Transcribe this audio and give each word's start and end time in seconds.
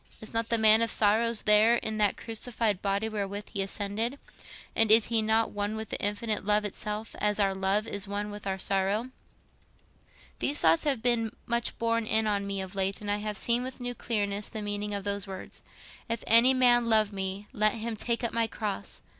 Is 0.19 0.33
not 0.33 0.49
the 0.49 0.57
Man 0.57 0.81
of 0.81 0.89
Sorrows 0.89 1.43
there 1.43 1.75
in 1.75 1.99
that 1.99 2.17
crucified 2.17 2.81
body 2.81 3.07
wherewith 3.07 3.49
he 3.53 3.61
ascended? 3.61 4.17
And 4.75 4.89
is 4.91 5.09
He 5.09 5.21
not 5.21 5.51
one 5.51 5.75
with 5.75 5.89
the 5.89 6.01
Infinite 6.01 6.43
Love 6.43 6.65
itself—as 6.65 7.39
our 7.39 7.53
love 7.53 7.85
is 7.85 8.07
one 8.07 8.31
with 8.31 8.47
our 8.47 8.57
sorrow? 8.57 9.11
"These 10.39 10.59
thoughts 10.59 10.85
have 10.85 11.03
been 11.03 11.35
much 11.45 11.77
borne 11.77 12.07
in 12.07 12.25
on 12.25 12.47
me 12.47 12.61
of 12.61 12.73
late, 12.73 12.99
and 12.99 13.11
I 13.11 13.17
have 13.17 13.37
seen 13.37 13.61
with 13.61 13.79
new 13.79 13.93
clearness 13.93 14.49
the 14.49 14.63
meaning 14.63 14.95
of 14.95 15.03
those 15.03 15.27
words, 15.27 15.61
'If 16.09 16.23
any 16.25 16.55
man 16.55 16.87
love 16.89 17.13
me, 17.13 17.45
let 17.53 17.73
him 17.73 17.95
take 17.95 18.23
up 18.23 18.33
my 18.33 18.47
cross. 18.47 19.03